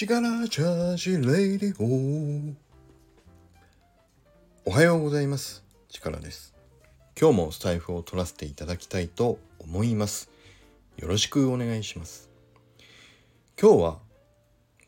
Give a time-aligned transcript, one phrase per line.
[0.00, 2.54] 力チャージレイディオ
[4.64, 5.62] おはようございます。
[5.90, 6.54] 力です。
[7.20, 10.30] 今日もスタイフを取らせていただきたいと思います。
[10.96, 12.30] よろしくお願いします。
[13.60, 13.98] 今日は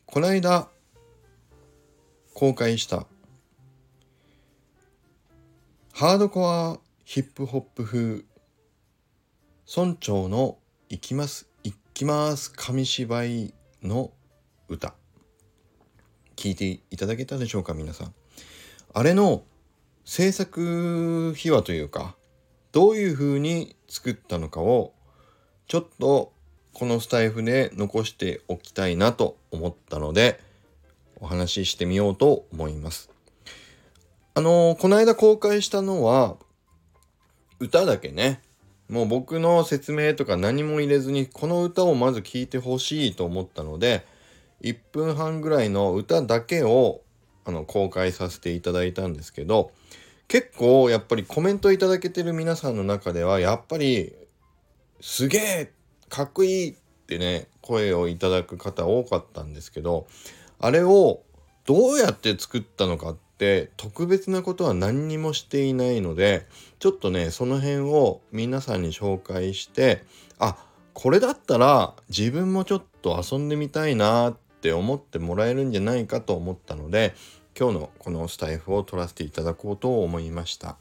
[0.07, 0.67] この間
[2.33, 3.05] 公開した
[5.93, 8.25] ハードコアヒップホップ風
[9.77, 10.57] 村長の
[10.89, 13.53] 行きます行きます紙芝居
[13.83, 14.09] の
[14.69, 14.95] 歌。
[16.43, 18.13] 聞いていただけたでしょうか皆さん。
[18.93, 19.43] あれの
[20.03, 22.17] 制作秘話というか
[22.73, 24.91] どういう風に作ったのかを
[25.69, 26.33] ちょっと
[26.73, 30.41] このスタイフで残しておきたいなと思ったので
[31.21, 33.09] お話ししてみようと思います。
[34.33, 36.35] あのー、この間公開したのは
[37.61, 38.41] 歌だけね。
[38.89, 44.05] もう僕の説明とか何も入れずにこの歌をまず聴いてほしいと思ったので
[44.63, 47.01] 1分半ぐらいの歌だけを
[47.45, 49.71] あの公開させていただいたんですけど
[50.27, 54.13] 結構やっぱりコメントいただけてる皆さんの中ではやっぱり
[55.01, 55.71] すげえ
[56.09, 56.75] かっこいいっ
[57.07, 60.07] てね声をいただく方多かったんですけど
[60.59, 61.21] あれを
[61.65, 66.47] どうやって作ったのかって特別なことは何にもしていないので
[66.79, 70.03] ちょっとねその辺を皆さんに紹介して
[70.39, 70.57] あ
[70.93, 77.13] これだったら自分もちょっと遊んでみたいなって思ってもらえるんじゃないかと思ったので
[77.59, 80.77] 今日のこのスタエフを取らせていただこうと思いました。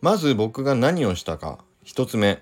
[0.00, 1.58] まず僕が何をしたか。
[1.84, 2.40] 1つ目。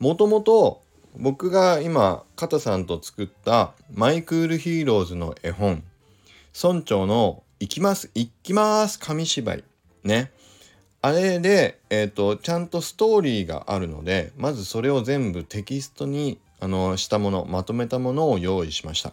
[0.00, 0.82] もともと
[1.16, 5.84] 僕が今肩さんと作ったマイクールヒーローズの絵本。
[6.60, 9.64] 村長の行きます行きます紙芝居。
[10.02, 10.32] ね。
[11.02, 19.12] あれで、えーと、ちゃんとストーリーがあるのでまずそれを全部テキストにあのしたものまとめたものを用意しました。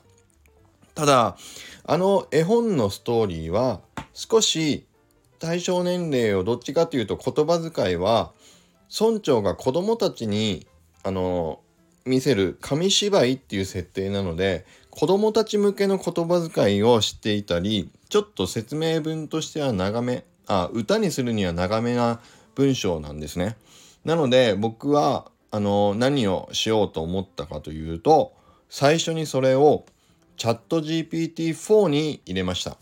[0.96, 1.38] ただ
[1.84, 3.82] あの絵本のストーリーは
[4.14, 4.88] 少し
[5.40, 8.32] 対象年齢をどっちかというと言葉遣いは
[8.90, 10.66] 村長が子供たちに
[11.04, 11.60] あの
[12.06, 22.22] 見せる紙芝居っていう設定なので子供たち向けの言葉遣いを知っていたりちょっと説明文としては長めあ歌にするには長めな
[22.54, 23.58] 文章なんですね。
[24.06, 28.34] なので僕はあの何をしようと思ったかというと
[28.70, 29.86] 最初にそれを
[30.38, 32.78] チャット GPT-4 に入れました。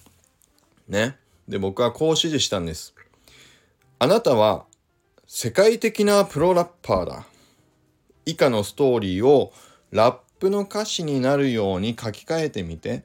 [0.87, 1.17] ね。
[1.47, 2.93] で僕はこう指示したんです。
[3.99, 4.65] あなたは
[5.27, 7.25] 世界的なプロラッパーだ。
[8.25, 9.53] 以下のストーリーを
[9.91, 13.03] ラップの歌詞になるように書き換えてみて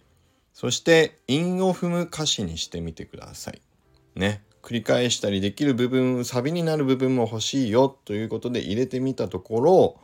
[0.54, 3.60] そして韻を踏む歌詞にしてみてください。
[4.15, 4.42] ね。
[4.62, 10.00] 繰り返したりできる部分サビになる部分も欲しいよということで入れてみたところ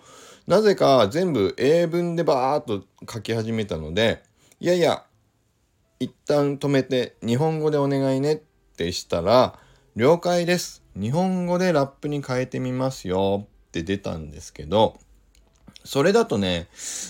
[0.47, 4.22] なぜか全部英文でバーッと書き始めたので
[4.61, 5.05] いやいや
[5.99, 8.41] 一旦止めて日本語でお願いねっ
[8.77, 9.59] てしたら
[9.97, 10.83] 了解です。
[10.97, 13.47] 日本語でラップに変えてみますよ。
[13.47, 14.97] って出たんですけど
[15.83, 16.69] それだとね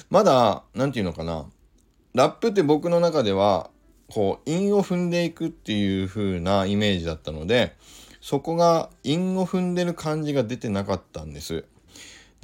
[0.08, 1.46] まだ何て言うのかな。
[2.14, 3.70] ラップって僕の中では
[4.08, 7.76] こう韻を踏んでいくっていう風なイメージだったので
[8.22, 11.66] そこが韻を踏んでる感じが出てなかったんです。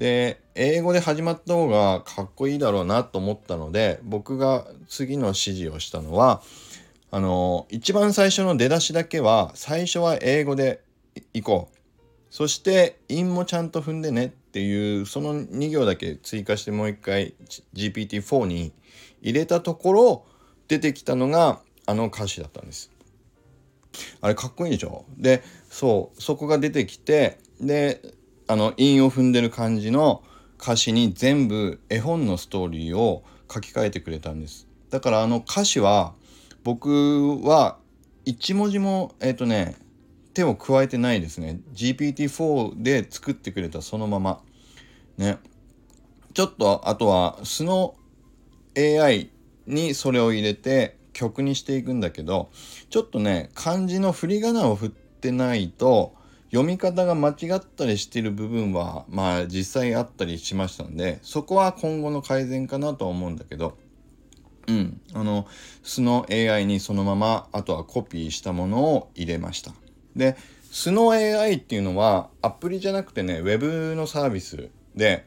[0.00, 6.40] で英語で始まった方がかっこいいだろうなと思ったので僕が次の指示をしたのは
[7.10, 10.80] あの一番最初の出だしだけは最初は英語で
[11.34, 11.76] いこう
[12.30, 17.34] そして韻もちゃんと踏んでねっていうその2行だけ追加してもう一回
[17.74, 18.72] GPT-4 に
[19.20, 20.24] 入れたところ
[20.66, 22.90] 出てきたのがあの歌詞だったんです。
[24.22, 25.04] あれかっこいいでしょ？
[25.18, 28.00] でそうそこが出てきてで
[28.50, 30.24] あの韻を踏んでる感じの
[30.60, 34.66] 歌詞に全部絵本のストーリーを書き換えてくれたんです。
[34.90, 36.14] だからあの歌詞は
[36.64, 37.78] 僕は
[38.24, 39.76] 一文字もえっ、ー、とね
[40.34, 41.60] 手を加えてないですね。
[41.74, 44.40] GPT-4 で作ってくれたそのまま。
[45.16, 45.38] ね。
[46.34, 47.94] ちょっとあとは素の
[48.76, 49.30] AI
[49.68, 52.50] にそれを入れて曲にしていくんだけど
[52.88, 56.18] ちょっとね漢字の振り仮名を振ってないと
[56.50, 63.76] 読み方が間違ったりしてる部分はまあ実際あったりしましたんでそこは今後の改善かなとは思うんだけど。
[64.66, 65.00] うん。
[65.14, 65.46] あの
[65.82, 69.72] 素の AI にそのままあとはコピーしたものを入れました。
[70.14, 70.36] で
[70.70, 75.26] 素の AI っていうのはアプリじゃなくてね Web のサービスで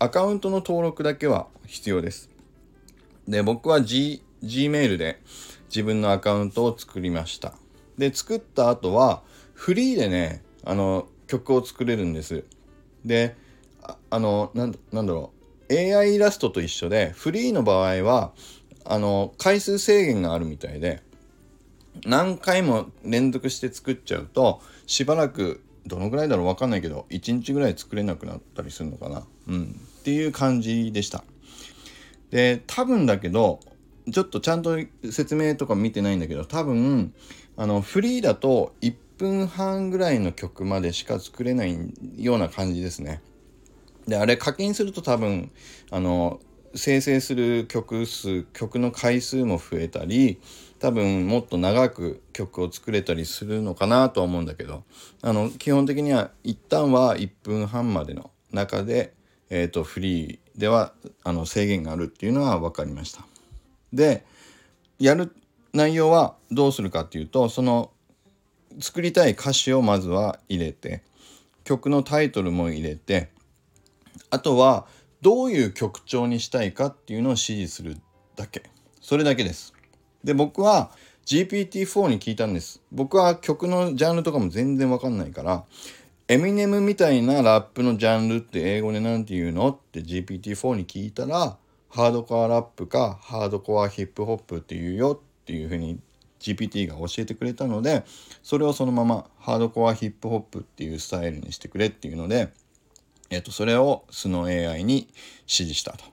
[0.00, 2.30] アカウントの登録だけは必要です。
[3.26, 5.20] で、僕は G、Gmail で
[5.68, 7.54] 自分のアカウントを作りました。
[7.98, 9.22] で、作った後は、
[9.54, 12.44] フリーでね、あの、曲を作れるんです。
[13.04, 13.36] で、
[13.82, 15.32] ああの、なんなんだろ
[15.70, 15.74] う。
[15.74, 18.32] AI イラストと一緒で、フリーの場合は、
[18.90, 21.02] あの回数制限があるみたいで
[22.06, 31.22] 何回も連続して作っちゃうとしばらくどのぐらいだろう分かんないけど1日ぐらい作れなくなったりするのかなうんっていう感じでした
[32.30, 33.60] で多分だけど
[34.10, 34.78] ちょっとちゃんと
[35.10, 37.14] 説明とか見てないんだけど多分
[37.56, 41.76] あのフリーだと1分半ぐらいの曲までしか作れない
[42.16, 43.20] ような感じですね
[44.06, 45.50] であれ課金すると多分
[45.90, 46.40] あの
[46.74, 50.40] 生成する曲数曲の回数も増えたり
[50.78, 54.84] 多分もっと長く曲を作れたりするのかなとは思うんだけど
[55.22, 59.14] あの基本的には一旦は1分半までの中で、
[59.50, 60.92] えーと、フリーでは
[61.24, 63.26] あの制限があるっていうのは分かりました。
[63.92, 64.24] で
[64.98, 65.34] やる
[65.72, 67.90] 内容はどうするかっていうとその
[68.80, 71.02] 作りたい歌詞をまずは入れて
[71.64, 73.30] 曲のタイトルも入れて
[74.30, 74.86] あとは
[75.20, 77.96] どういう曲調にしたいかっていうのを指示する
[78.36, 78.62] だけ。
[79.00, 79.74] それだけです。
[80.22, 80.90] で僕は
[81.26, 82.80] GPT-4 に聞いたんです。
[82.92, 85.64] 僕は曲のジャンルとかも全然わかんないから
[86.28, 89.70] エミネムみたいなラップのジャンルって英語で何て言うの？
[89.70, 91.56] って GPT-4 に聞いたら
[91.88, 95.98] ハードコアラップかハードコアヒップホップって言うよっていうふうに
[96.40, 98.04] GPT が教えてくれたので
[98.42, 102.52] それをそのままハードコアヒップホップっていうスタイルにしてくれっていうので
[103.30, 105.08] えっと、それをスノー AI に指
[105.46, 106.04] 示したと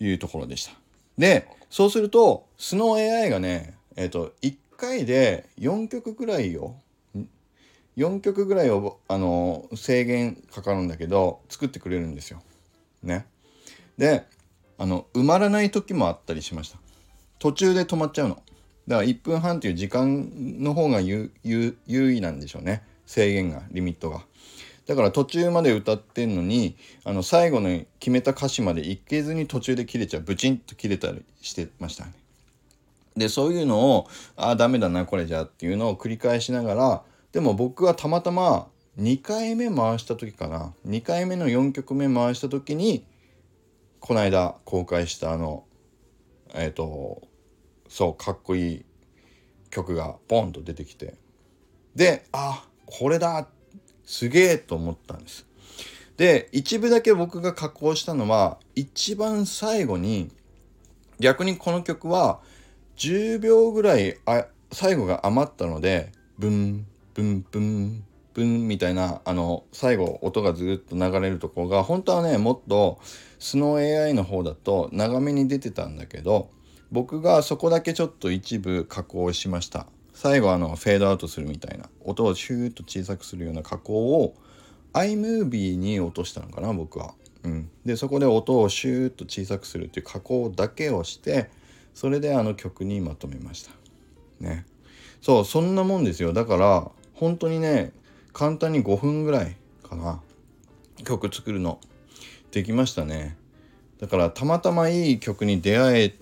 [0.00, 0.72] いうところでした。
[1.16, 6.74] で、そうすると、スノー AI がね、えっと、1回で4曲ぐらいを、
[7.96, 12.42] 4曲ぐらいを、あの、制限かかるんだけど、作ってくれるんですよ。
[13.02, 13.26] ね。
[13.96, 14.24] で、
[14.82, 16.78] あの、埋まらない時もあったりしました。
[17.38, 18.42] 途中で止まっちゃうの。
[18.88, 22.82] だから1分半っていう時間の方が優位なんでしょうね。
[23.06, 24.22] 制限が、リミットが。
[24.86, 32.12] だから途中まで歌ってんのにあの最後の決めた歌詞までいけずに途中で切れちゃうブチンと切れたりしてましたね。
[33.16, 38.66] でそういうのをああダメだなこれじゃっていうのを繰り返しながらでも僕はたまたま
[39.00, 43.04] 2回目回した時かな2回目の4曲目回した時に
[44.02, 45.64] この間公開したあの
[46.54, 47.22] えっ、ー、と
[47.88, 48.84] そうかっこいい
[49.70, 51.14] 曲がボンと出てきて
[51.94, 53.46] であこれだ
[54.04, 55.46] すげえと思ったんです。
[56.16, 60.32] で一部だけ僕が加工したのは一番最後に
[61.20, 62.40] 逆にこの曲は
[62.96, 68.04] 10秒ぐらいあ最後が余ったのでブンブンブン
[68.34, 73.00] ブンみたいなあの最後音がずっと流れるところが本当はねもっと
[73.38, 76.50] スノー AI の方だと長めに出てたんだけど
[76.90, 84.34] 僕がそこだけちょっと一部加工しました最後あのフェードアウトするみたいな音をシューッと小さくするような加工を
[84.92, 87.14] iMovie に落としたのかな僕は。
[87.44, 91.50] うん、でそこで音をシューッと小さくするっていう加工だけをして
[91.92, 93.72] それであの曲にまとめました。
[94.38, 94.64] ね。
[95.22, 97.92] そうそんなもんですよだから本当にね
[98.32, 100.20] 簡単に5分ぐらいかな
[101.04, 101.78] 曲作るの
[102.50, 103.36] できましたね。
[103.98, 106.14] だからたまたまいい曲に出会え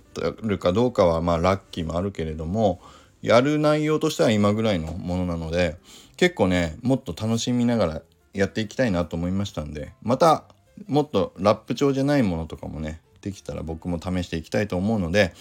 [0.42, 2.80] るかどうかはまあラッキーもあるけれども
[3.22, 5.76] やる内容としては今ぐらいのものなので
[6.16, 8.02] 結構ねもっと楽しみながら
[8.34, 10.44] やっていきたいなと思いましたんでまた
[10.86, 15.32] もっとラップ調じゃないものとかもねできたら僕も試していきたいと思うので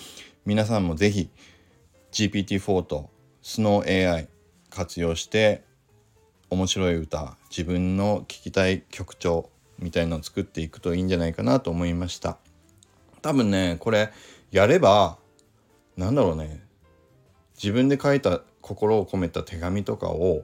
[0.46, 1.30] 皆さんも是非
[2.12, 3.10] GPT-4 と
[3.44, 4.28] SnowAI
[4.70, 5.64] 活用して
[6.50, 12.38] 面白い歌自分の聴きたい曲調みたいのを作っていくといいんじゃないかなと思いました。
[13.22, 14.12] 多分ねこれ
[14.52, 15.18] やれば
[15.98, 16.64] なんだろうね。
[17.56, 20.44] 自分で書いた心を込めた手紙とかを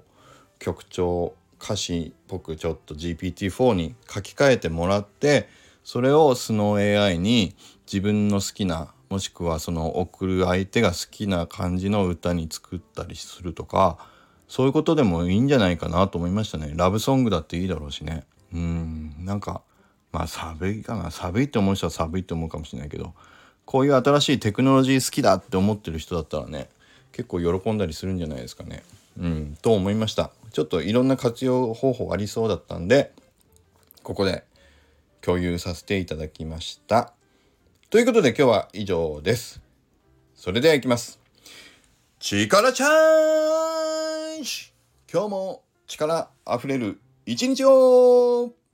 [0.59, 5.47] 曲調歌詞っぽくちょっと GPT-4 に書き換えてもらって
[5.83, 13.97] それをスノー AI に自分の好きなもしくはその送る相手が好きな感じの歌に作ったりするとか
[14.47, 18.23] そういうことでもいいんじゃないかなと思いましたねラブソングだっていいだろうしね
[18.53, 19.61] うんなんか
[20.11, 23.13] まあ寒いかな寒いって思う人は寒いって思うかもしれないけど
[23.65, 26.69] こういう新しいテクノロジー好きだって思ってる人だったらね
[27.15, 28.83] 結構喜んだりするんじゃないですかね。
[29.17, 30.31] うん、と思いました。
[30.51, 33.13] ちょっといろんな活用方法ありそうだったんで、
[34.03, 34.43] ここで
[35.21, 37.13] 共有させていただきました。
[37.89, 39.61] ということで今日は以上です。
[40.35, 41.21] それではいきます。
[42.19, 43.64] 力チャージ
[45.11, 48.64] 今日も力あふれる一日を。